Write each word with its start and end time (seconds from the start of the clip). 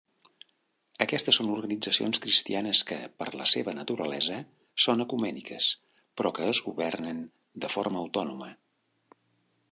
Aquestes 1.03 1.37
són 1.39 1.49
organitzacions 1.55 2.19
cristianes 2.23 2.79
que, 2.91 2.97
per 3.21 3.27
la 3.41 3.45
seva 3.51 3.75
naturalesa, 3.79 4.39
són 4.85 5.03
ecumèniques, 5.05 5.67
però 6.21 6.31
que 6.39 6.47
es 6.53 6.63
governen 6.69 7.21
de 7.67 7.71
forma 7.75 8.01
autònoma. 8.05 8.49